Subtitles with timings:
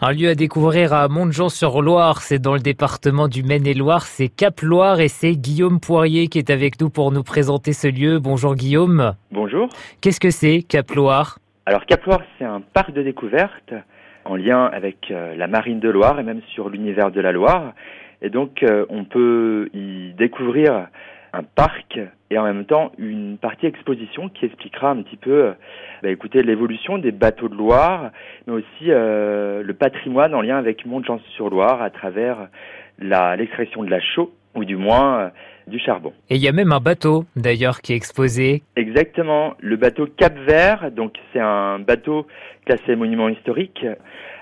[0.00, 5.08] Un lieu à découvrir à Montjean-sur-Loire, c'est dans le département du Maine-et-Loire, c'est Cap-Loire et
[5.08, 8.20] c'est Guillaume Poirier qui est avec nous pour nous présenter ce lieu.
[8.20, 9.14] Bonjour Guillaume.
[9.32, 9.68] Bonjour.
[10.00, 11.40] Qu'est-ce que c'est Cap-Loire?
[11.66, 13.74] Alors Cap-Loire, c'est un parc de découverte
[14.24, 17.72] en lien avec euh, la marine de Loire et même sur l'univers de la Loire.
[18.22, 20.86] Et donc euh, on peut y découvrir
[21.32, 21.98] un parc
[22.30, 25.52] et en même temps une partie exposition qui expliquera un petit peu euh,
[26.02, 28.10] bah, écoutez, l'évolution des bateaux de Loire,
[28.46, 32.48] mais aussi euh, le patrimoine en lien avec Mont-Jean-sur-Loire à travers
[32.98, 35.28] l'extraction de la chaux, ou du moins euh,
[35.66, 36.12] du charbon.
[36.30, 38.62] Et il y a même un bateau d'ailleurs qui est exposé.
[38.76, 42.26] Exactement, le bateau Cap Vert, donc c'est un bateau
[42.64, 43.86] classé monument historique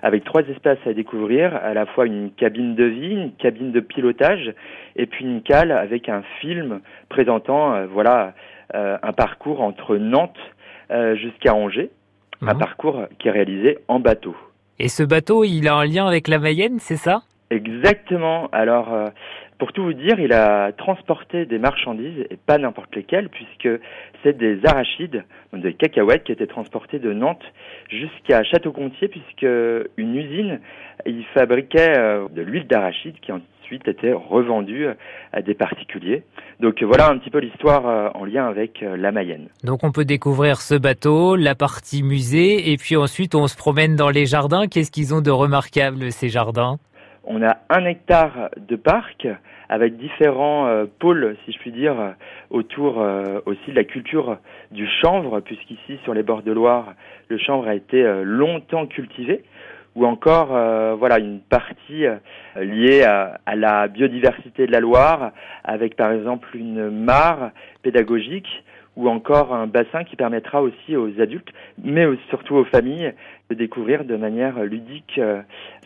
[0.02, 3.80] avec trois espaces à découvrir, à la fois une cabine de vie, une cabine de
[3.80, 4.52] pilotage
[4.94, 8.34] et puis une cale avec un film présentant euh, voilà
[8.74, 10.38] euh, un parcours entre Nantes
[11.14, 11.90] jusqu'à Angers,
[12.42, 12.60] un mhm.
[12.60, 14.36] parcours qui est réalisé en bateau.
[14.78, 17.22] Et ce bateau, il a un lien avec la Mayenne, c'est ça?
[17.50, 18.48] Exactement.
[18.52, 18.88] Alors,
[19.58, 23.68] pour tout vous dire, il a transporté des marchandises, et pas n'importe lesquelles, puisque
[24.22, 27.44] c'est des arachides, des cacahuètes, qui étaient transportées de Nantes
[27.88, 29.46] jusqu'à Château-Gontier, puisque
[29.96, 30.60] une usine,
[31.06, 34.88] il fabriquait euh, de l'huile d'arachide qui ensuite était revendue
[35.32, 36.22] à des particuliers.
[36.60, 39.48] Donc voilà un petit peu l'histoire euh, en lien avec euh, la Mayenne.
[39.64, 43.96] Donc on peut découvrir ce bateau, la partie musée, et puis ensuite on se promène
[43.96, 44.66] dans les jardins.
[44.66, 46.78] Qu'est-ce qu'ils ont de remarquable ces jardins?
[47.26, 49.26] On a un hectare de parc
[49.68, 52.14] avec différents euh, pôles, si je puis dire,
[52.50, 54.38] autour euh, aussi de la culture
[54.70, 56.94] du chanvre, puisqu'ici, sur les bords de Loire,
[57.28, 59.42] le chanvre a été euh, longtemps cultivé,
[59.96, 60.48] ou encore,
[60.98, 62.04] voilà, une partie
[62.54, 65.32] liée à, à, la biodiversité de la Loire,
[65.64, 68.62] avec par exemple une mare pédagogique,
[68.96, 71.48] ou encore un bassin qui permettra aussi aux adultes,
[71.82, 73.12] mais surtout aux familles,
[73.50, 75.20] de découvrir de manière ludique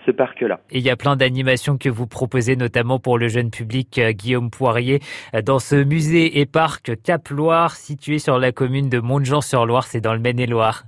[0.06, 0.60] ce parc-là.
[0.70, 4.50] Il y a plein d'animations que vous proposez, notamment pour le jeune public, euh, Guillaume
[4.50, 5.00] Poirier,
[5.34, 10.14] euh, dans ce musée et parc Cap-Loire, situé sur la commune de Montjean-sur-Loire, c'est dans
[10.14, 10.84] le Maine-et-Loire.